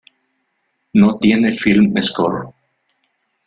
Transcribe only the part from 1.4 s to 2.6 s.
film score.